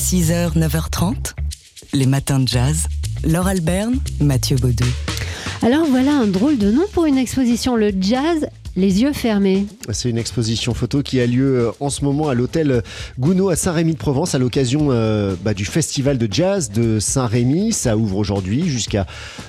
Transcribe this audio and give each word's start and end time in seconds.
6h, 0.00 0.56
9h30, 0.56 1.34
les 1.92 2.06
matins 2.06 2.40
de 2.40 2.48
jazz. 2.48 2.86
Laure 3.22 3.48
Alberne, 3.48 3.98
Mathieu 4.18 4.56
Baudou. 4.56 4.86
Alors 5.60 5.84
voilà 5.84 6.12
un 6.12 6.26
drôle 6.26 6.56
de 6.56 6.70
nom 6.70 6.86
pour 6.94 7.04
une 7.04 7.18
exposition, 7.18 7.76
le 7.76 7.92
jazz 8.00 8.48
les 8.76 9.02
yeux 9.02 9.12
fermés. 9.12 9.66
C'est 9.90 10.08
une 10.08 10.18
exposition 10.18 10.74
photo 10.74 11.02
qui 11.02 11.20
a 11.20 11.26
lieu 11.26 11.58
euh, 11.58 11.70
en 11.80 11.90
ce 11.90 12.04
moment 12.04 12.28
à 12.28 12.34
l'hôtel 12.34 12.82
Gounod 13.18 13.52
à 13.52 13.56
Saint-Rémy-de-Provence 13.56 14.34
à 14.34 14.38
l'occasion 14.38 14.88
euh, 14.90 15.34
bah, 15.42 15.54
du 15.54 15.64
festival 15.64 16.18
de 16.18 16.28
jazz 16.32 16.70
de 16.70 17.00
Saint-Rémy. 17.00 17.72
Ça 17.72 17.96
ouvre 17.96 18.16
aujourd'hui 18.16 18.68
jusqu'à 18.68 19.06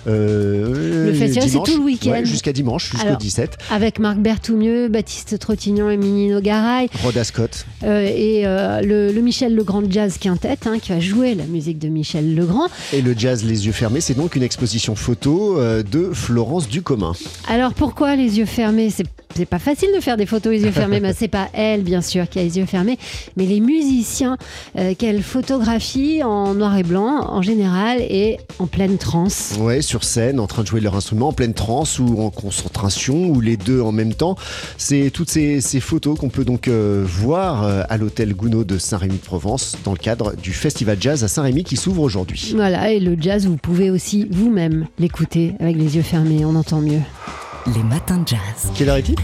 euh, 0.07 1.07
le 1.07 1.13
festival 1.13 1.49
c'est 1.49 1.71
tout 1.71 1.77
le 1.77 1.84
week-end 1.84 2.21
jusqu'à 2.23 2.54
dimanche 2.54 2.91
jusqu'au 2.91 3.16
17 3.16 3.57
avec 3.70 3.99
Marc 3.99 4.18
Berthoumieux, 4.18 4.88
Baptiste 4.88 5.38
Trottignon 5.38 5.90
et 5.90 5.98
Minino 5.98 6.41
Garay, 6.41 6.90
Rhoda 7.03 7.23
Scott 7.23 7.66
et 7.84 8.44
le, 8.44 9.22
Michel 9.22 9.55
Legrand 9.55 9.84
Jazz 9.88 10.17
Quintet 10.17 10.58
hein, 10.66 10.80
qui 10.81 10.91
va 10.91 10.99
jouer 10.99 11.35
la 11.35 11.45
musique 11.45 11.77
de 11.77 11.88
Michel 11.88 12.35
Legrand. 12.35 12.67
Et 12.94 13.02
le 13.02 13.13
jazz 13.16 13.44
les 13.44 13.67
yeux 13.67 13.72
fermés, 13.72 14.02
c'est 14.02 14.16
donc 14.16 14.35
une 14.35 14.44
exposition 14.44 14.95
photo 14.95 15.59
de 15.59 16.12
Florence 16.13 16.67
Ducommun. 16.67 17.13
Alors 17.48 17.73
pourquoi 17.73 18.16
les 18.16 18.40
yeux 18.40 18.45
fermés? 18.45 18.90
C'est 18.90 19.10
c'est 19.35 19.45
pas 19.45 19.59
facile 19.59 19.89
de 19.95 20.01
faire 20.01 20.17
des 20.17 20.25
photos 20.25 20.51
les 20.51 20.63
yeux 20.63 20.71
fermés, 20.71 20.99
mais 21.01 21.13
c'est 21.13 21.27
pas 21.27 21.49
elle 21.53 21.83
bien 21.83 22.01
sûr 22.01 22.27
qui 22.29 22.39
a 22.39 22.43
les 22.43 22.57
yeux 22.57 22.65
fermés, 22.65 22.97
mais 23.37 23.45
les 23.45 23.59
musiciens 23.59 24.37
euh, 24.77 24.93
qu'elle 24.95 25.21
photographie 25.21 26.23
en 26.23 26.53
noir 26.53 26.77
et 26.77 26.84
blanc 26.84 27.25
en 27.29 27.41
général 27.41 27.99
et 28.01 28.37
en 28.59 28.67
pleine 28.67 28.97
transe. 28.97 29.55
Ouais, 29.59 29.81
sur 29.81 30.03
scène, 30.03 30.39
en 30.39 30.47
train 30.47 30.63
de 30.63 30.67
jouer 30.67 30.81
leur 30.81 30.95
instrument, 30.95 31.29
en 31.29 31.34
pleine 31.34 31.53
transe 31.53 31.99
ou 31.99 32.21
en 32.21 32.29
concentration 32.29 33.29
ou 33.29 33.41
les 33.41 33.57
deux 33.57 33.81
en 33.81 33.91
même 33.91 34.13
temps. 34.13 34.35
C'est 34.77 35.12
toutes 35.13 35.29
ces, 35.29 35.62
photos 35.79 36.20
qu'on 36.20 36.29
peut 36.29 36.45
donc 36.45 36.67
euh, 36.67 37.03
voir 37.05 37.63
euh, 37.63 37.84
à 37.89 37.98
l'hôtel 37.98 38.34
Gounod 38.35 38.67
de 38.67 38.77
Saint-Rémy-de-Provence 38.77 39.77
dans 39.84 39.91
le 39.91 39.98
cadre 39.98 40.35
du 40.35 40.53
festival 40.53 40.98
jazz 40.99 41.23
à 41.23 41.27
Saint-Rémy 41.27 41.63
qui 41.63 41.75
s'ouvre 41.75 42.01
aujourd'hui. 42.01 42.53
Voilà, 42.55 42.91
et 42.91 42.99
le 42.99 43.15
jazz, 43.20 43.48
vous 43.48 43.57
pouvez 43.57 43.89
aussi 43.89 44.27
vous-même 44.29 44.87
l'écouter 44.99 45.53
avec 45.59 45.75
les 45.75 45.96
yeux 45.96 46.03
fermés, 46.03 46.46
on 46.46 46.55
entend 46.55 46.81
mieux 46.81 47.01
les 47.67 47.84
matins 47.84 48.17
de 48.17 48.27
jazz. 48.27 48.71
Quelle 48.76 48.90
heure 48.90 48.98
est-il? 48.98 49.15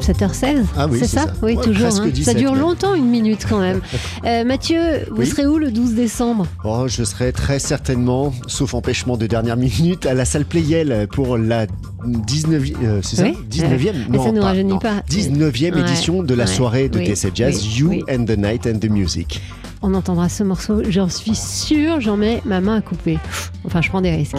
7h16 0.00 0.64
Ah 0.76 0.86
oui, 0.88 0.98
c'est 1.00 1.06
ça, 1.06 1.26
Oui, 1.42 1.56
toujours. 1.62 2.00
Hein. 2.00 2.10
ça 2.22 2.34
dure 2.34 2.54
longtemps, 2.54 2.94
une 2.94 3.08
minute 3.08 3.46
quand 3.48 3.60
même. 3.60 3.80
Euh, 4.24 4.44
Mathieu, 4.44 4.80
vous 5.10 5.24
serez 5.24 5.46
où 5.46 5.58
le 5.58 5.70
12 5.70 5.94
décembre? 5.94 6.46
Oh, 6.64 6.86
Je 6.88 7.04
serai 7.04 7.32
très 7.32 7.58
certainement, 7.58 8.32
sauf 8.46 8.74
empêchement 8.74 9.16
de 9.16 9.26
dernière 9.26 9.56
minute, 9.56 10.06
à 10.06 10.14
la 10.14 10.24
salle 10.24 10.44
Playel 10.44 11.06
pour 11.12 11.38
la 11.38 11.66
19e, 11.66 12.74
euh, 12.82 13.00
c'est 13.02 13.16
ça? 13.16 13.24
19e 13.24 14.08
non, 14.10 14.24
ça 14.24 14.32
nous 14.32 14.42
rajeunit 14.42 14.78
pas. 14.78 15.02
19e 15.08 15.78
édition 15.78 16.22
de 16.22 16.34
la 16.34 16.46
soirée 16.46 16.88
de 16.88 17.00
TSF 17.00 17.30
Jazz, 17.34 17.78
You 17.78 18.02
and 18.10 18.24
the 18.24 18.36
Night 18.36 18.66
and 18.66 18.78
the 18.80 18.90
Music. 18.90 19.40
On 19.82 19.94
entendra 19.94 20.28
ce 20.28 20.42
morceau, 20.42 20.82
j'en 20.88 21.08
suis 21.08 21.36
sûre, 21.36 22.00
j'en 22.00 22.16
mets 22.16 22.42
ma 22.44 22.60
main 22.60 22.76
à 22.76 22.80
couper. 22.80 23.18
Enfin, 23.64 23.80
je 23.80 23.88
prends 23.88 24.00
des 24.00 24.10
risques. 24.10 24.36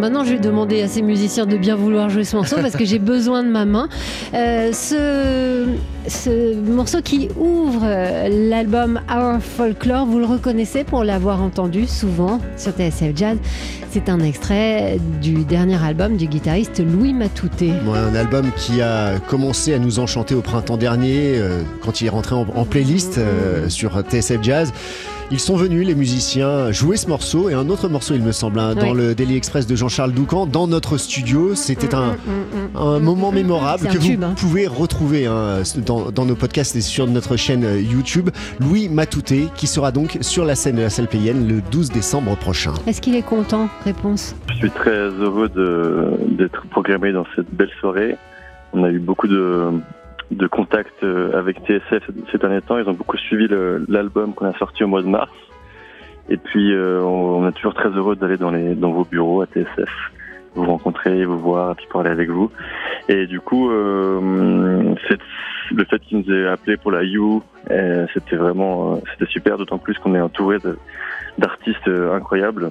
Maintenant, 0.00 0.24
je 0.24 0.32
vais 0.32 0.38
demander 0.38 0.82
à 0.82 0.88
ces 0.88 1.02
musiciens 1.02 1.46
de 1.46 1.56
bien 1.56 1.76
vouloir 1.76 2.08
jouer 2.08 2.24
ce 2.24 2.34
morceau 2.34 2.56
parce 2.56 2.74
que 2.74 2.84
j'ai 2.84 2.98
besoin 2.98 3.42
de 3.42 3.48
ma 3.48 3.64
main. 3.64 3.88
Euh, 4.34 4.72
ce, 4.72 5.66
ce, 6.08 6.54
morceau 6.58 7.02
qui 7.02 7.28
ouvre 7.38 7.82
euh, 7.84 8.48
l'album 8.48 9.00
Our 9.10 9.40
Folklore, 9.40 10.06
vous 10.06 10.18
le 10.18 10.24
reconnaissez 10.24 10.84
pour 10.84 11.04
l'avoir 11.04 11.42
entendu 11.42 11.86
souvent 11.86 12.40
sur 12.56 12.72
TSF 12.72 13.14
Jazz. 13.14 13.38
C'est 13.90 14.08
un 14.08 14.20
extrait 14.20 14.98
du 15.20 15.44
dernier 15.44 15.82
album 15.82 16.16
du 16.16 16.26
guitariste 16.26 16.80
Louis 16.80 17.12
Matouté. 17.12 17.72
un 17.94 18.14
album 18.14 18.50
qui 18.56 18.80
a 18.80 19.18
commencé 19.18 19.74
à 19.74 19.78
nous 19.78 19.98
enchanter 19.98 20.34
au 20.34 20.42
printemps 20.42 20.76
dernier 20.76 21.34
euh, 21.36 21.62
quand 21.82 22.00
il 22.00 22.06
est 22.06 22.10
rentré 22.10 22.34
en, 22.34 22.64
playlist 22.64 23.20
sur 23.68 24.00
TSF 24.00 24.42
Jazz. 24.42 24.72
Ils 25.32 25.38
sont 25.38 25.54
venus, 25.54 25.86
les 25.86 25.94
musiciens, 25.94 26.72
jouer 26.72 26.96
ce 26.96 27.06
morceau 27.06 27.50
et 27.50 27.54
un 27.54 27.68
autre 27.68 27.88
morceau, 27.88 28.14
il 28.14 28.22
me 28.22 28.32
semble, 28.32 28.58
hein, 28.58 28.74
dans 28.74 28.92
le 28.92 29.14
Daily 29.14 29.36
Express 29.36 29.64
de 29.64 29.76
Jean-Charles 29.76 30.10
Doucan, 30.10 30.46
dans 30.46 30.66
notre 30.66 30.96
studio. 30.96 31.54
C'était 31.54 31.94
un, 31.94 32.14
mm, 32.14 32.16
mm, 32.74 32.98
mm, 32.98 32.98
moment 32.98 33.30
mémorable 33.30 33.86
que 33.86 33.98
vous 33.98 34.24
hein. 34.24 34.34
pouvez 34.36 34.66
retrouver 34.66 35.26
hein, 35.26 35.62
dans, 35.86 36.24
nos 36.24 36.34
podcasts 36.34 36.74
et 36.74 36.80
sur 36.80 37.06
notre 37.06 37.36
chaîne 37.36 37.62
euh, 37.62 37.80
YouTube. 37.80 38.30
Louis 38.58 38.88
Matouté, 38.88 39.46
qui 39.54 39.68
sera 39.68 39.92
donc 39.92 40.18
sur 40.20 40.44
la 40.44 40.56
scène 40.56 40.76
de 40.76 40.82
la 40.82 40.90
salle 40.90 41.06
payenne 41.06 41.46
le 41.46 41.60
12 41.60 41.90
décembre 41.90 42.36
prochain. 42.36 42.72
Est-ce 42.88 43.00
qu'il 43.00 43.14
est 43.14 43.22
content? 43.22 43.68
Réponse. 43.84 44.34
Je 44.48 44.56
suis 44.56 44.70
très 44.70 44.90
heureux 44.90 45.48
d'être 46.28 46.66
programmé 46.70 47.12
dans 47.12 47.24
cette 47.36 47.54
belle 47.54 47.70
soirée. 47.78 48.16
On 48.72 48.82
a 48.82 48.90
eu 48.90 48.98
beaucoup 48.98 49.28
de, 49.28 49.70
de 50.30 50.46
contact 50.46 50.94
euh, 51.02 51.36
avec 51.36 51.58
TSF 51.58 52.10
ces 52.30 52.38
derniers 52.38 52.62
temps. 52.62 52.78
Ils 52.78 52.88
ont 52.88 52.94
beaucoup 52.94 53.16
suivi 53.16 53.48
l'album 53.88 54.34
qu'on 54.34 54.46
a 54.46 54.56
sorti 54.58 54.84
au 54.84 54.88
mois 54.88 55.02
de 55.02 55.08
mars. 55.08 55.32
Et 56.28 56.36
puis, 56.36 56.72
euh, 56.72 57.00
on 57.02 57.48
est 57.48 57.52
toujours 57.52 57.74
très 57.74 57.88
heureux 57.88 58.14
d'aller 58.14 58.36
dans, 58.36 58.50
les, 58.50 58.74
dans 58.74 58.92
vos 58.92 59.04
bureaux 59.04 59.42
à 59.42 59.46
TSF, 59.46 59.90
vous 60.54 60.64
rencontrer, 60.64 61.24
vous 61.24 61.38
voir, 61.38 61.74
puis 61.74 61.86
parler 61.92 62.10
avec 62.10 62.30
vous. 62.30 62.52
Et 63.08 63.26
du 63.26 63.40
coup, 63.40 63.70
euh, 63.70 64.94
le 65.72 65.84
fait 65.84 65.98
qu'ils 66.00 66.18
nous 66.18 66.32
aient 66.32 66.46
appelé 66.46 66.76
pour 66.76 66.92
la 66.92 67.02
You, 67.02 67.42
c'était 68.14 68.36
vraiment 68.36 69.00
c'était 69.12 69.30
super, 69.30 69.58
d'autant 69.58 69.78
plus 69.78 69.98
qu'on 69.98 70.14
est 70.14 70.20
entouré 70.20 70.58
d'artistes 71.38 71.88
incroyables. 71.88 72.70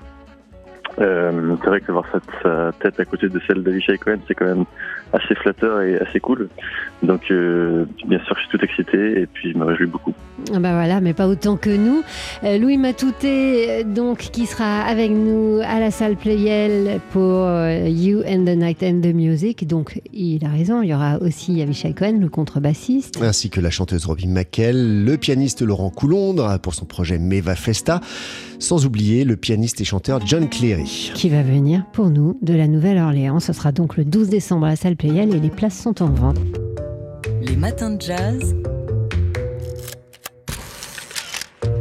Euh, 0.99 1.55
c'est 1.61 1.69
vrai 1.69 1.81
que 1.81 1.91
voir 1.91 2.05
sa, 2.43 2.71
tête 2.73 2.99
à 2.99 3.05
côté 3.05 3.29
de 3.29 3.39
celle 3.47 3.63
d'Avishai 3.63 3.97
Cohen, 3.97 4.19
c'est 4.27 4.35
quand 4.35 4.45
même 4.45 4.65
assez 5.13 5.35
flatteur 5.35 5.81
et 5.81 5.99
assez 5.99 6.19
cool. 6.19 6.49
Donc, 7.03 7.31
euh, 7.31 7.85
bien 8.05 8.19
sûr, 8.25 8.35
je 8.35 8.41
suis 8.41 8.57
tout 8.57 8.63
excité 8.63 9.21
et 9.21 9.25
puis 9.25 9.51
je 9.51 9.57
me 9.57 9.65
réjouis 9.65 9.87
beaucoup. 9.87 10.13
Ah 10.53 10.59
bah 10.59 10.73
voilà, 10.73 11.01
mais 11.01 11.13
pas 11.13 11.27
autant 11.27 11.57
que 11.57 11.69
nous. 11.69 12.01
Euh, 12.43 12.57
Louis 12.57 12.77
Matouté, 12.77 13.83
donc, 13.83 14.29
qui 14.31 14.45
sera 14.45 14.81
avec 14.81 15.11
nous 15.11 15.59
à 15.63 15.79
la 15.79 15.91
salle 15.91 16.15
Playel 16.15 16.99
pour 17.11 17.45
You 17.85 18.21
and 18.27 18.45
the 18.45 18.57
Night 18.57 18.83
and 18.83 19.01
the 19.01 19.13
Music. 19.13 19.67
Donc, 19.67 20.01
il 20.13 20.43
a 20.45 20.49
raison, 20.49 20.81
il 20.81 20.89
y 20.89 20.93
aura 20.93 21.19
aussi 21.21 21.61
Avishai 21.61 21.93
Cohen, 21.93 22.19
le 22.19 22.29
contrebassiste. 22.29 23.19
Ainsi 23.21 23.49
que 23.49 23.61
la 23.61 23.69
chanteuse 23.69 24.05
Robin 24.05 24.29
McKell, 24.29 25.03
le 25.03 25.17
pianiste 25.17 25.61
Laurent 25.61 25.89
Coulondre 25.89 26.59
pour 26.59 26.73
son 26.73 26.85
projet 26.85 27.17
Meva 27.17 27.55
Festa. 27.55 28.01
Sans 28.59 28.85
oublier 28.85 29.23
le 29.23 29.37
pianiste 29.37 29.79
et 29.79 29.85
chanteur 29.85 30.25
John 30.25 30.49
Cleary. 30.49 31.11
Qui 31.13 31.29
va 31.29 31.43
venir 31.43 31.85
pour 31.93 32.09
nous 32.09 32.37
de 32.41 32.53
la 32.53 32.67
Nouvelle-Orléans. 32.67 33.39
Ce 33.39 33.53
sera 33.53 33.71
donc 33.71 33.95
le 33.95 34.03
12 34.03 34.29
décembre 34.29 34.65
à 34.65 34.69
la 34.69 34.75
salle 34.75 34.95
Playel 34.95 35.33
et 35.33 35.39
les 35.39 35.49
places 35.49 35.79
sont 35.79 36.01
en 36.01 36.09
vente. 36.09 36.37
Les 37.41 37.55
matins 37.55 37.91
de 37.91 38.01
jazz. 38.01 38.55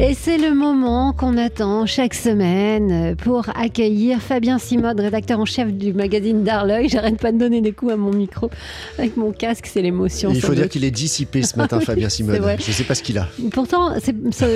Et 0.00 0.14
c'est 0.14 0.38
le 0.38 0.54
moment 0.54 1.12
qu'on 1.12 1.36
attend 1.36 1.84
chaque 1.84 2.14
semaine 2.14 3.16
pour 3.16 3.48
accueillir 3.56 4.22
Fabien 4.22 4.60
Simode, 4.60 5.00
rédacteur 5.00 5.40
en 5.40 5.44
chef 5.44 5.72
du 5.72 5.92
magazine 5.92 6.44
Darleuil. 6.44 6.88
J'arrête 6.88 7.16
pas 7.16 7.32
de 7.32 7.38
donner 7.38 7.60
des 7.60 7.72
coups 7.72 7.94
à 7.94 7.96
mon 7.96 8.12
micro 8.12 8.48
avec 8.96 9.16
mon 9.16 9.32
casque, 9.32 9.66
c'est 9.66 9.82
l'émotion. 9.82 10.30
Il 10.32 10.40
faut 10.40 10.54
dire 10.54 10.68
qu'il 10.68 10.84
est 10.84 10.92
dissipé 10.92 11.42
ce 11.42 11.58
matin, 11.58 11.80
Fabien 11.84 12.08
Simode. 12.08 12.36
Je 12.60 12.68
ne 12.68 12.72
sais 12.72 12.84
pas 12.84 12.94
ce 12.94 13.02
qu'il 13.02 13.18
a. 13.18 13.26
Pourtant, 13.50 13.94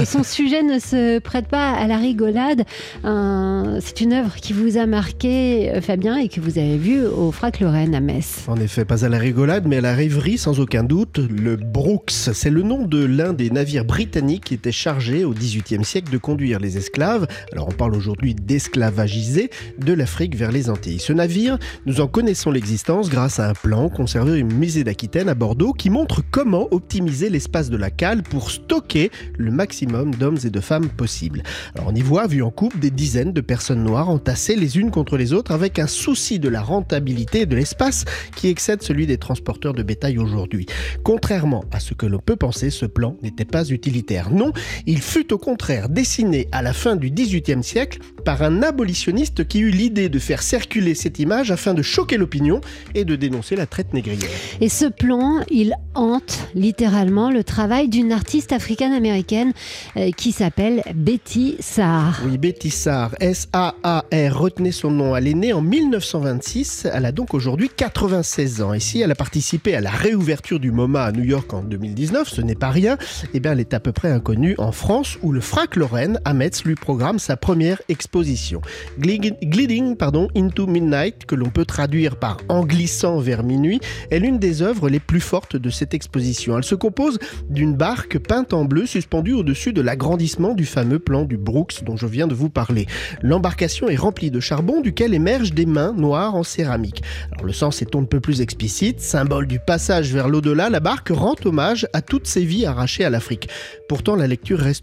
son 0.04 0.22
sujet 0.22 0.62
ne 0.62 0.78
se 0.78 1.18
prête 1.18 1.48
pas 1.48 1.72
à 1.72 1.88
la 1.88 1.96
rigolade. 1.96 2.62
c'est 3.02 4.00
une 4.00 4.12
œuvre 4.12 4.36
qui 4.36 4.52
vous 4.52 4.76
a 4.76 4.86
marqué, 4.86 5.72
Fabien, 5.80 6.18
et 6.18 6.28
que 6.28 6.38
vous 6.38 6.58
avez 6.58 6.76
vue 6.76 7.04
au 7.04 7.32
Frac 7.32 7.58
Lorraine 7.58 7.96
à 7.96 8.00
Metz. 8.00 8.44
En 8.46 8.60
effet, 8.60 8.84
pas 8.84 9.04
à 9.04 9.08
la 9.08 9.18
rigolade, 9.18 9.66
mais 9.66 9.78
à 9.78 9.80
la 9.80 9.94
rêverie, 9.94 10.38
sans 10.38 10.60
aucun 10.60 10.84
doute. 10.84 11.18
Le 11.18 11.56
Brooks, 11.56 12.12
c'est 12.12 12.50
le 12.50 12.62
nom 12.62 12.86
de 12.86 13.04
l'un 13.04 13.32
des 13.32 13.50
navires 13.50 13.84
britanniques 13.84 14.44
qui 14.44 14.54
était 14.54 14.70
chargé 14.70 15.24
au 15.24 15.31
XVIIIe 15.34 15.84
siècle 15.84 16.12
de 16.12 16.18
conduire 16.18 16.58
les 16.58 16.76
esclaves, 16.78 17.26
alors 17.52 17.68
on 17.68 17.72
parle 17.72 17.94
aujourd'hui 17.94 18.34
d'esclavagisés, 18.34 19.50
de 19.78 19.92
l'Afrique 19.92 20.36
vers 20.36 20.52
les 20.52 20.70
Antilles. 20.70 20.98
Ce 20.98 21.12
navire, 21.12 21.58
nous 21.86 22.00
en 22.00 22.06
connaissons 22.06 22.50
l'existence 22.50 23.10
grâce 23.10 23.40
à 23.40 23.48
un 23.48 23.54
plan 23.54 23.88
conservé 23.88 24.42
au 24.42 24.46
musée 24.46 24.84
d'Aquitaine 24.84 25.28
à 25.28 25.34
Bordeaux 25.34 25.72
qui 25.72 25.90
montre 25.90 26.22
comment 26.30 26.68
optimiser 26.70 27.30
l'espace 27.30 27.70
de 27.70 27.76
la 27.76 27.90
cale 27.90 28.22
pour 28.22 28.50
stocker 28.50 29.10
le 29.38 29.50
maximum 29.50 30.14
d'hommes 30.14 30.38
et 30.44 30.50
de 30.50 30.60
femmes 30.60 30.88
possible. 30.88 31.42
Alors 31.74 31.88
on 31.88 31.94
y 31.94 32.02
voit, 32.02 32.26
vu 32.26 32.42
en 32.42 32.50
coupe, 32.50 32.78
des 32.78 32.90
dizaines 32.90 33.32
de 33.32 33.40
personnes 33.40 33.82
noires 33.82 34.08
entassées 34.08 34.56
les 34.56 34.78
unes 34.78 34.90
contre 34.90 35.16
les 35.16 35.32
autres 35.32 35.52
avec 35.52 35.78
un 35.78 35.86
souci 35.86 36.38
de 36.38 36.48
la 36.48 36.62
rentabilité 36.62 37.46
de 37.46 37.56
l'espace 37.56 38.04
qui 38.36 38.48
excède 38.48 38.82
celui 38.82 39.06
des 39.06 39.18
transporteurs 39.18 39.74
de 39.74 39.82
bétail 39.82 40.18
aujourd'hui. 40.18 40.66
Contrairement 41.04 41.64
à 41.72 41.80
ce 41.80 41.94
que 41.94 42.06
l'on 42.06 42.18
peut 42.18 42.36
penser, 42.36 42.70
ce 42.70 42.86
plan 42.86 43.16
n'était 43.22 43.44
pas 43.44 43.64
utilitaire. 43.68 44.30
Non, 44.30 44.52
il 44.86 45.00
fut 45.00 45.21
fut 45.22 45.32
au 45.32 45.38
contraire 45.38 45.88
dessinée 45.88 46.48
à 46.50 46.62
la 46.62 46.72
fin 46.72 46.96
du 46.96 47.08
XVIIIe 47.10 47.62
siècle 47.62 48.00
par 48.24 48.42
un 48.42 48.62
abolitionniste 48.62 49.46
qui 49.46 49.60
eut 49.60 49.70
l'idée 49.70 50.08
de 50.08 50.18
faire 50.18 50.42
circuler 50.42 50.94
cette 50.94 51.18
image 51.20 51.50
afin 51.50 51.74
de 51.74 51.82
choquer 51.82 52.16
l'opinion 52.16 52.60
et 52.94 53.04
de 53.04 53.14
dénoncer 53.14 53.54
la 53.54 53.66
traite 53.66 53.94
négrière. 53.94 54.30
Et 54.60 54.68
ce 54.68 54.86
plan, 54.86 55.40
il 55.48 55.74
hante 55.94 56.48
littéralement 56.54 57.30
le 57.30 57.44
travail 57.44 57.88
d'une 57.88 58.10
artiste 58.10 58.52
africaine-américaine 58.52 59.52
euh, 59.96 60.10
qui 60.10 60.32
s'appelle 60.32 60.82
Betty 60.94 61.56
Saar. 61.60 62.20
Oui, 62.26 62.38
Betty 62.38 62.70
Saar, 62.70 63.14
S-A-A-R, 63.20 64.38
retenez 64.38 64.72
son 64.72 64.90
nom. 64.90 65.14
Elle 65.14 65.28
est 65.28 65.34
née 65.34 65.52
en 65.52 65.62
1926, 65.62 66.88
elle 66.92 67.06
a 67.06 67.12
donc 67.12 67.34
aujourd'hui 67.34 67.70
96 67.74 68.62
ans. 68.62 68.72
Et 68.72 68.80
si 68.80 69.00
elle 69.00 69.10
a 69.10 69.16
participé 69.16 69.76
à 69.76 69.80
la 69.80 69.90
réouverture 69.90 70.58
du 70.58 70.72
MoMA 70.72 71.04
à 71.04 71.12
New 71.12 71.24
York 71.24 71.52
en 71.54 71.62
2019, 71.62 72.28
ce 72.28 72.40
n'est 72.40 72.54
pas 72.54 72.70
rien, 72.70 72.96
eh 73.34 73.40
bien 73.40 73.52
elle 73.52 73.60
est 73.60 73.74
à 73.74 73.80
peu 73.80 73.92
près 73.92 74.10
inconnue 74.10 74.56
en 74.58 74.72
France 74.72 75.11
où 75.22 75.32
le 75.32 75.40
Frank 75.40 75.76
Lorraine 75.76 76.20
à 76.24 76.34
Metz 76.34 76.64
lui 76.64 76.74
programme 76.74 77.18
sa 77.18 77.36
première 77.36 77.80
exposition. 77.88 78.60
Gliding 78.98 79.96
into 80.36 80.66
Midnight, 80.66 81.24
que 81.24 81.34
l'on 81.34 81.48
peut 81.48 81.64
traduire 81.64 82.16
par 82.16 82.36
En 82.48 82.64
glissant 82.64 83.18
vers 83.18 83.42
minuit, 83.42 83.80
est 84.10 84.18
l'une 84.18 84.38
des 84.38 84.60
œuvres 84.60 84.88
les 84.90 85.00
plus 85.00 85.20
fortes 85.20 85.56
de 85.56 85.70
cette 85.70 85.94
exposition. 85.94 86.58
Elle 86.58 86.64
se 86.64 86.74
compose 86.74 87.18
d'une 87.48 87.74
barque 87.74 88.18
peinte 88.18 88.52
en 88.52 88.66
bleu 88.66 88.84
suspendue 88.84 89.32
au-dessus 89.32 89.72
de 89.72 89.80
l'agrandissement 89.80 90.52
du 90.52 90.66
fameux 90.66 90.98
plan 90.98 91.24
du 91.24 91.38
Brooks 91.38 91.82
dont 91.84 91.96
je 91.96 92.06
viens 92.06 92.26
de 92.26 92.34
vous 92.34 92.50
parler. 92.50 92.86
L'embarcation 93.22 93.88
est 93.88 93.96
remplie 93.96 94.30
de 94.30 94.40
charbon 94.40 94.80
duquel 94.80 95.14
émergent 95.14 95.54
des 95.54 95.66
mains 95.66 95.92
noires 95.92 96.34
en 96.34 96.42
céramique. 96.42 97.02
Alors 97.32 97.46
le 97.46 97.52
sens 97.52 97.80
est 97.80 97.94
on 97.94 98.02
ne 98.02 98.06
peut 98.06 98.20
plus 98.20 98.42
explicite, 98.42 99.00
symbole 99.00 99.46
du 99.46 99.58
passage 99.58 100.12
vers 100.12 100.28
l'au-delà, 100.28 100.70
la 100.70 100.80
barque 100.80 101.10
rend 101.10 101.36
hommage 101.44 101.86
à 101.92 102.02
toutes 102.02 102.26
ces 102.26 102.44
vies 102.44 102.66
arrachées 102.66 103.04
à 103.04 103.10
l'Afrique. 103.10 103.48
Pourtant 103.88 104.16
la 104.16 104.26
lecture 104.26 104.58
reste. 104.58 104.82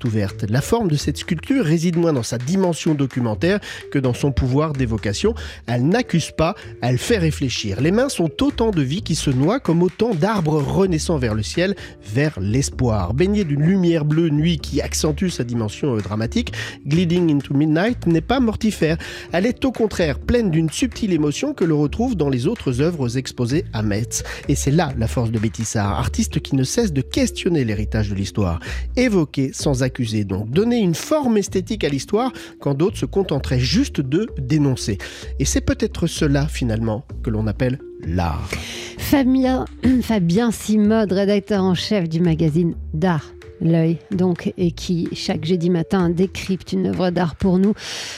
La 0.49 0.61
forme 0.61 0.87
de 0.87 0.95
cette 0.95 1.17
sculpture 1.17 1.63
réside 1.63 1.97
moins 1.97 2.13
dans 2.13 2.23
sa 2.23 2.37
dimension 2.37 2.93
documentaire 2.95 3.59
que 3.91 3.99
dans 3.99 4.13
son 4.13 4.31
pouvoir 4.31 4.73
d'évocation. 4.73 5.35
Elle 5.67 5.87
n'accuse 5.87 6.31
pas, 6.31 6.55
elle 6.81 6.97
fait 6.97 7.17
réfléchir. 7.17 7.81
Les 7.81 7.91
mains 7.91 8.09
sont 8.09 8.31
autant 8.41 8.71
de 8.71 8.81
vies 8.81 9.01
qui 9.01 9.15
se 9.15 9.29
noient 9.29 9.59
comme 9.59 9.83
autant 9.83 10.13
d'arbres 10.13 10.61
renaissant 10.61 11.17
vers 11.17 11.35
le 11.35 11.43
ciel, 11.43 11.75
vers 12.13 12.39
l'espoir. 12.39 13.13
Baigné 13.13 13.43
d'une 13.43 13.63
lumière 13.63 14.05
bleue 14.05 14.29
nuit 14.29 14.57
qui 14.57 14.81
accentue 14.81 15.29
sa 15.29 15.43
dimension 15.43 15.95
euh, 15.95 16.01
dramatique, 16.01 16.53
Gliding 16.87 17.31
into 17.35 17.53
Midnight 17.53 18.07
n'est 18.07 18.21
pas 18.21 18.39
mortifère. 18.39 18.97
Elle 19.31 19.45
est 19.45 19.63
au 19.65 19.71
contraire 19.71 20.19
pleine 20.19 20.49
d'une 20.49 20.69
subtile 20.69 21.13
émotion 21.13 21.53
que 21.53 21.65
l'on 21.65 21.79
retrouve 21.79 22.15
dans 22.15 22.29
les 22.29 22.47
autres 22.47 22.81
œuvres 22.81 23.17
exposées 23.17 23.65
à 23.73 23.83
Metz. 23.83 24.23
Et 24.47 24.55
c'est 24.55 24.71
là 24.71 24.91
la 24.97 25.07
force 25.07 25.31
de 25.31 25.39
Betty 25.39 25.63
artiste 25.77 26.39
qui 26.39 26.55
ne 26.55 26.63
cesse 26.63 26.93
de 26.93 27.01
questionner 27.01 27.63
l'héritage 27.63 28.09
de 28.09 28.15
l'histoire. 28.15 28.59
Évoquer 28.95 29.51
sans 29.53 29.83
accuser, 29.83 29.98
donc 30.23 30.49
donner 30.49 30.79
une 30.79 30.95
forme 30.95 31.37
esthétique 31.37 31.83
à 31.83 31.89
l'histoire 31.89 32.31
quand 32.59 32.73
d'autres 32.73 32.97
se 32.97 33.05
contenteraient 33.05 33.59
juste 33.59 34.01
de 34.01 34.27
dénoncer. 34.37 34.97
Et 35.39 35.45
c'est 35.45 35.61
peut-être 35.61 36.07
cela 36.07 36.47
finalement 36.47 37.05
que 37.23 37.29
l'on 37.29 37.47
appelle 37.47 37.79
l'art. 38.05 38.49
Fabien, 38.97 39.65
Fabien 40.01 40.51
Simode, 40.51 41.11
rédacteur 41.11 41.63
en 41.63 41.75
chef 41.75 42.07
du 42.07 42.21
magazine 42.21 42.75
d'art 42.93 43.31
l'œil, 43.61 43.97
donc, 44.11 44.53
et 44.57 44.71
qui 44.71 45.07
chaque 45.13 45.45
jeudi 45.45 45.69
matin 45.69 46.09
décrypte 46.09 46.73
une 46.73 46.87
œuvre 46.87 47.09
d'art 47.09 47.35
pour 47.35 47.59
nous 47.59 47.73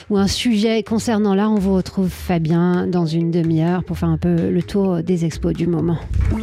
ou 0.09 0.17
un 0.17 0.27
sujet 0.27 0.83
concernant 0.83 1.35
l'art. 1.35 1.51
On 1.51 1.59
vous 1.59 1.75
retrouve 1.75 2.09
Fabien 2.09 2.87
dans 2.87 3.05
une 3.05 3.31
demi-heure 3.31 3.83
pour 3.83 3.97
faire 3.97 4.09
un 4.09 4.17
peu 4.17 4.49
le 4.49 4.63
tour 4.63 5.03
des 5.03 5.25
expos 5.25 5.53
du 5.53 5.67
moment. 5.67 5.97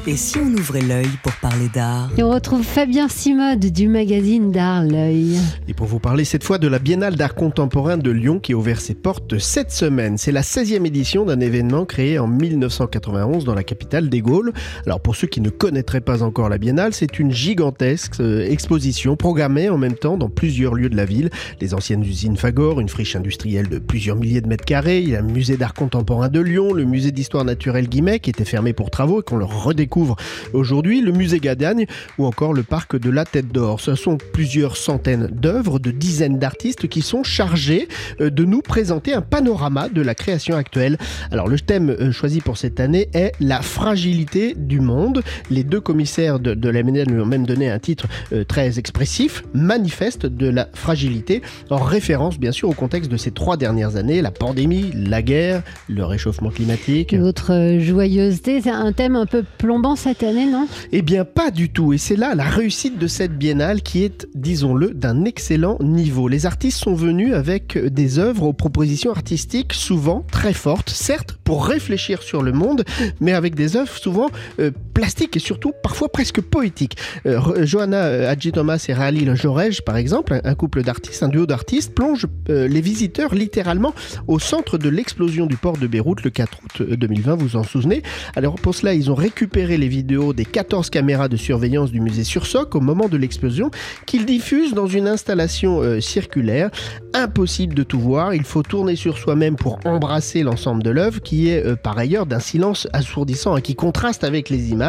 Et 0.06 0.16
si 0.16 0.38
on 0.38 0.46
ouvrait 0.46 0.82
l'œil 0.82 1.08
pour 1.22 1.32
parler 1.34 1.68
d'art? 1.74 2.10
Et 2.16 2.22
on 2.22 2.30
retrouve 2.30 2.62
Fabien 2.62 3.08
Simode 3.08 3.60
du 3.60 3.88
magazine 3.88 4.50
d'art 4.50 4.84
L'œil. 4.84 5.38
Et 5.66 5.74
pour 5.74 5.86
vous 5.86 5.98
parler 5.98 6.24
cette 6.24 6.44
fois 6.44 6.58
de 6.58 6.68
la 6.68 6.78
Biennale 6.78 7.16
d'art 7.16 7.34
contemporain 7.34 7.96
de 7.96 8.10
Lyon 8.10 8.38
qui 8.38 8.52
a 8.52 8.56
ouvert 8.56 8.80
ses 8.80 8.94
portes 8.94 9.38
cette 9.38 9.70
semaine. 9.70 10.18
C'est 10.18 10.32
la 10.32 10.42
16e 10.42 10.86
édition 10.86 11.24
d'un 11.24 11.40
événement 11.40 11.84
créé 11.84 12.18
en 12.18 12.26
1991 12.26 13.44
dans 13.44 13.54
la 13.54 13.64
capitale 13.64 14.08
des 14.08 14.20
Gaules. 14.20 14.52
Alors 14.86 15.00
pour 15.00 15.16
ceux 15.16 15.26
qui 15.26 15.40
ne 15.40 15.50
connaîtraient 15.50 16.00
pas 16.00 16.22
encore 16.22 16.48
la 16.48 16.58
Biennale, 16.58 16.94
c'est 16.94 17.18
une 17.18 17.30
gigantesque 17.30 18.20
euh, 18.20 18.46
exposition 18.88 19.16
programmée 19.16 19.68
en 19.68 19.76
même 19.76 19.94
temps 19.94 20.16
dans 20.16 20.30
plusieurs 20.30 20.74
lieux 20.74 20.88
de 20.88 20.96
la 20.96 21.04
ville. 21.04 21.28
Les 21.60 21.74
anciennes 21.74 22.02
usines 22.02 22.38
Fagor, 22.38 22.80
une 22.80 22.88
friche 22.88 23.16
industrielle 23.16 23.68
de 23.68 23.78
plusieurs 23.78 24.16
milliers 24.16 24.40
de 24.40 24.48
mètres 24.48 24.64
carrés, 24.64 25.02
le 25.02 25.22
musée 25.22 25.58
d'art 25.58 25.74
contemporain 25.74 26.28
de 26.28 26.40
Lyon, 26.40 26.72
le 26.72 26.84
musée 26.84 27.12
d'histoire 27.12 27.44
naturelle 27.44 27.86
Guimet 27.86 28.18
qui 28.18 28.30
était 28.30 28.46
fermé 28.46 28.72
pour 28.72 28.90
travaux 28.90 29.20
et 29.20 29.22
qu'on 29.22 29.36
le 29.36 29.44
redécouvre 29.44 30.16
aujourd'hui, 30.54 31.02
le 31.02 31.12
musée 31.12 31.38
Gadagne 31.38 31.84
ou 32.16 32.24
encore 32.24 32.54
le 32.54 32.62
parc 32.62 32.98
de 32.98 33.10
la 33.10 33.26
Tête 33.26 33.48
d'Or. 33.48 33.78
Ce 33.80 33.94
sont 33.94 34.16
plusieurs 34.32 34.78
centaines 34.78 35.26
d'œuvres 35.26 35.78
de 35.78 35.90
dizaines 35.90 36.38
d'artistes 36.38 36.88
qui 36.88 37.02
sont 37.02 37.22
chargés 37.22 37.88
euh, 38.22 38.30
de 38.30 38.44
nous 38.44 38.62
présenter 38.62 39.12
un 39.12 39.20
panorama 39.20 39.90
de 39.90 40.00
la 40.00 40.14
création 40.14 40.56
actuelle. 40.56 40.96
Alors 41.30 41.46
le 41.46 41.60
thème 41.60 41.90
euh, 41.90 42.10
choisi 42.10 42.40
pour 42.40 42.56
cette 42.56 42.80
année 42.80 43.10
est 43.12 43.32
la 43.38 43.60
fragilité 43.60 44.54
du 44.56 44.80
monde. 44.80 45.22
Les 45.50 45.62
deux 45.62 45.80
commissaires 45.80 46.40
de, 46.40 46.54
de 46.54 46.68
la 46.70 46.82
MNL 46.82 47.08
lui 47.08 47.20
ont 47.20 47.26
même 47.26 47.44
donné 47.44 47.68
un 47.68 47.78
titre 47.78 48.06
euh, 48.32 48.44
très 48.78 48.88
expressif, 48.88 49.42
manifeste 49.54 50.26
de 50.26 50.48
la 50.48 50.68
fragilité, 50.74 51.42
en 51.70 51.78
référence 51.78 52.38
bien 52.38 52.52
sûr 52.52 52.68
au 52.68 52.72
contexte 52.72 53.10
de 53.10 53.16
ces 53.16 53.30
trois 53.30 53.56
dernières 53.56 53.96
années, 53.96 54.22
la 54.22 54.30
pandémie, 54.30 54.90
la 54.94 55.22
guerre, 55.22 55.62
le 55.88 56.04
réchauffement 56.04 56.50
climatique. 56.50 57.14
Votre 57.14 57.78
joyeuseté, 57.80 58.60
c'est 58.60 58.70
un 58.70 58.92
thème 58.92 59.16
un 59.16 59.26
peu 59.26 59.44
plombant 59.58 59.96
cette 59.96 60.22
année, 60.22 60.46
non? 60.46 60.66
Eh 60.92 61.02
bien 61.02 61.24
pas 61.24 61.50
du 61.50 61.70
tout, 61.70 61.92
et 61.92 61.98
c'est 61.98 62.16
là 62.16 62.34
la 62.34 62.44
réussite 62.44 62.98
de 62.98 63.06
cette 63.06 63.36
biennale 63.36 63.82
qui 63.82 64.04
est, 64.04 64.28
disons-le, 64.34 64.90
d'un 64.90 65.24
excellent 65.24 65.78
niveau. 65.80 66.28
Les 66.28 66.46
artistes 66.46 66.78
sont 66.78 66.94
venus 66.94 67.34
avec 67.34 67.78
des 67.78 68.18
œuvres 68.18 68.44
aux 68.44 68.52
propositions 68.52 69.10
artistiques 69.10 69.72
souvent 69.72 70.24
très 70.30 70.52
fortes, 70.52 70.90
certes 70.90 71.38
pour 71.44 71.66
réfléchir 71.66 72.22
sur 72.22 72.42
le 72.42 72.52
monde, 72.52 72.84
mais 73.20 73.32
avec 73.32 73.54
des 73.54 73.76
œuvres 73.76 73.96
souvent 73.96 74.28
euh, 74.60 74.70
plastiques 74.98 75.36
et 75.36 75.40
surtout 75.40 75.72
parfois 75.80 76.08
presque 76.08 76.40
poétiques. 76.40 76.96
Euh, 77.24 77.64
Johanna 77.64 78.06
euh, 78.06 78.34
Thomas 78.52 78.84
et 78.88 78.92
Rally 78.92 79.28
Jorej, 79.36 79.80
par 79.82 79.96
exemple, 79.96 80.40
un 80.42 80.54
couple 80.56 80.82
d'artistes, 80.82 81.22
un 81.22 81.28
duo 81.28 81.46
d'artistes, 81.46 81.94
plonge 81.94 82.26
euh, 82.50 82.66
les 82.66 82.80
visiteurs 82.80 83.32
littéralement 83.32 83.94
au 84.26 84.40
centre 84.40 84.76
de 84.76 84.88
l'explosion 84.88 85.46
du 85.46 85.56
port 85.56 85.76
de 85.76 85.86
Beyrouth 85.86 86.24
le 86.24 86.30
4 86.30 86.58
août 86.64 86.82
2020, 86.82 87.30
euh, 87.30 87.34
vous 87.36 87.54
en 87.54 87.62
souvenez. 87.62 88.02
Alors 88.34 88.56
pour 88.56 88.74
cela, 88.74 88.92
ils 88.92 89.08
ont 89.08 89.14
récupéré 89.14 89.76
les 89.76 89.86
vidéos 89.86 90.32
des 90.32 90.44
14 90.44 90.90
caméras 90.90 91.28
de 91.28 91.36
surveillance 91.36 91.92
du 91.92 92.00
musée 92.00 92.24
Sursoc 92.24 92.74
au 92.74 92.80
moment 92.80 93.08
de 93.08 93.16
l'explosion 93.16 93.70
qu'ils 94.04 94.26
diffusent 94.26 94.74
dans 94.74 94.88
une 94.88 95.06
installation 95.06 96.00
circulaire. 96.00 96.70
Impossible 97.14 97.74
de 97.74 97.84
tout 97.84 98.00
voir, 98.00 98.34
il 98.34 98.42
faut 98.42 98.64
tourner 98.64 98.96
sur 98.96 99.16
soi-même 99.16 99.54
pour 99.54 99.78
embrasser 99.84 100.42
l'ensemble 100.42 100.82
de 100.82 100.90
l'œuvre 100.90 101.20
qui 101.20 101.50
est 101.50 101.76
par 101.76 101.96
ailleurs 101.96 102.26
d'un 102.26 102.40
silence 102.40 102.88
assourdissant 102.92 103.56
et 103.56 103.62
qui 103.62 103.76
contraste 103.76 104.24
avec 104.24 104.50
les 104.50 104.70
images. 104.70 104.87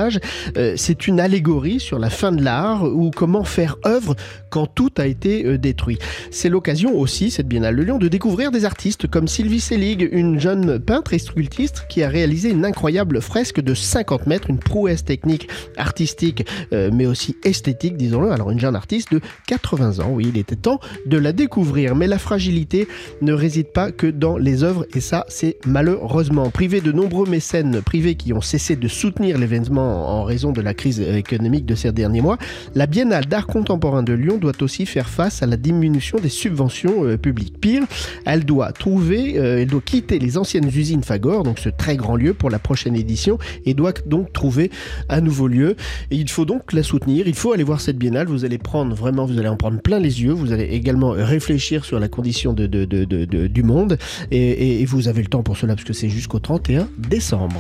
C'est 0.76 1.08
une 1.08 1.20
allégorie 1.20 1.80
sur 1.80 2.00
la 2.00 2.10
fin 2.10 2.32
de 2.32 2.44
l'art 2.44 2.84
ou 2.84 3.12
comment 3.12 3.44
faire 3.44 3.60
faire 3.60 3.76
œuvre 3.86 4.16
quand 4.50 4.68
tout 4.68 4.92
a 4.98 5.06
été 5.06 5.46
euh, 5.46 5.58
détruit. 5.58 6.00
C'est 6.32 6.48
l'occasion 6.48 6.96
aussi, 6.96 7.30
cette 7.30 7.48
Biennale 7.48 7.76
de 7.76 7.84
Lyon, 7.84 7.98
de 7.98 8.08
découvrir 8.08 8.52
des 8.52 8.64
artistes 8.64 9.06
comme 9.06 9.28
Sylvie 9.28 9.60
Selig, 9.60 10.08
une 10.14 10.40
jeune 10.40 10.80
peintre 10.80 11.14
et 11.14 11.20
sculptiste 11.20 11.86
qui 11.90 12.02
a 12.04 12.08
réalisé 12.08 12.50
une 12.50 12.64
incroyable 12.64 13.22
fresque 13.22 13.60
de 13.60 13.74
50 13.74 14.28
mètres, 14.28 14.50
une 14.50 14.60
prouesse 14.60 15.04
technique, 15.04 15.50
artistique, 15.76 16.46
euh, 16.72 16.90
mais 16.94 17.06
aussi 17.06 17.36
esthétique, 17.44 17.98
disons-le. 17.98 18.32
Alors 18.32 18.50
une 18.50 18.62
jeune 18.62 18.78
artiste 18.78 19.12
de 19.12 19.20
80 19.48 20.00
ans, 20.00 20.12
oui, 20.12 20.28
il 20.34 20.38
était 20.38 20.56
temps 20.56 20.80
de 21.06 21.18
la 21.18 21.34
découvrir. 21.34 21.96
Mais 21.96 22.08
la 22.08 22.18
fragilité 22.18 22.88
ne 23.22 23.34
réside 23.34 23.74
pas 23.74 23.92
que 23.92 24.08
dans 24.08 24.38
les 24.38 24.64
œuvres, 24.64 24.86
et 24.96 25.02
ça, 25.02 25.26
c'est 25.28 25.58
malheureusement. 25.66 26.50
Privé 26.50 26.80
de 26.80 26.94
nombreux 26.94 27.28
mécènes 27.28 27.82
privés 27.82 28.16
qui 28.16 28.32
ont 28.32 28.42
cessé 28.42 28.78
de 28.78 28.88
soutenir 28.88 29.38
l'événement 29.38 29.89
en 29.90 30.24
raison 30.24 30.52
de 30.52 30.62
la 30.62 30.74
crise 30.74 31.00
économique 31.00 31.66
de 31.66 31.76
ces 31.76 31.92
derniers 31.92 32.22
mois, 32.22 32.38
la 32.76 32.86
Biennale 32.86 33.26
d'art 33.26 33.48
contemporain 33.48 34.04
de 34.04 34.14
Lyon 34.14 34.38
doit 34.38 34.62
aussi 34.62 34.86
faire 34.86 35.10
face 35.10 35.44
à 35.44 35.46
la 35.46 35.58
diminution 35.58 36.20
des 36.20 36.30
subventions 36.30 37.06
euh, 37.06 37.18
publiques. 37.18 37.60
Pire, 37.60 37.84
elle 38.26 38.46
doit 38.46 38.72
trouver, 38.72 39.38
euh, 39.38 39.62
elle 39.62 39.68
doit 39.68 39.82
quitter 39.82 40.20
les 40.20 40.38
anciennes 40.38 40.68
usines 40.68 41.04
Fagor, 41.04 41.44
donc 41.44 41.60
ce 41.60 41.70
très 41.70 41.98
grand 41.98 42.16
lieu 42.16 42.34
pour 42.34 42.50
la 42.50 42.60
prochaine 42.60 42.96
édition, 42.96 43.38
et 43.66 43.74
doit 43.74 43.94
donc 44.06 44.34
trouver 44.34 44.72
un 45.10 45.22
nouveau 45.22 45.48
lieu. 45.48 45.76
Et 46.12 46.16
il 46.16 46.30
faut 46.30 46.46
donc 46.46 46.74
la 46.74 46.84
soutenir. 46.84 47.28
Il 47.28 47.36
faut 47.36 47.54
aller 47.54 47.64
voir 47.64 47.82
cette 47.82 47.98
biennale. 47.98 48.28
Vous 48.28 48.46
allez 48.46 48.58
prendre 48.58 48.96
vraiment, 48.96 49.26
vous 49.26 49.38
allez 49.38 49.48
en 49.48 49.58
prendre 49.58 49.82
plein 49.82 50.00
les 50.00 50.22
yeux. 50.22 50.32
Vous 50.32 50.52
allez 50.52 50.66
également 50.66 51.10
réfléchir 51.10 51.86
sur 51.86 52.00
la 52.00 52.08
condition 52.08 52.54
du 52.54 53.64
monde, 53.64 53.98
et, 54.32 54.82
et 54.82 54.86
vous 54.86 55.08
avez 55.08 55.22
le 55.22 55.28
temps 55.28 55.44
pour 55.44 55.58
cela 55.58 55.76
parce 55.76 55.86
que 55.86 55.94
c'est 55.94 56.10
jusqu'au 56.10 56.40
31 56.40 56.88
décembre. 56.98 57.60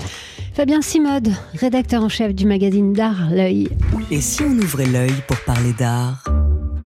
Fabien 0.53 0.81
Simode, 0.81 1.29
rédacteur 1.53 2.03
chef 2.10 2.34
du 2.34 2.46
magazine 2.46 2.94
d'art 2.94 3.30
L'œil. 3.32 3.70
Et 4.12 4.22
si 4.22 4.42
on 4.42 4.58
ouvrait 4.58 4.88
l'œil 4.88 5.13
pour 5.28 5.38
parler 5.42 5.74
d'art? 5.74 6.24